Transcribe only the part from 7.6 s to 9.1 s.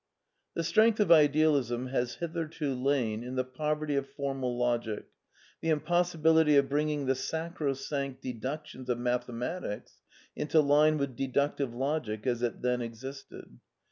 sanct deductions of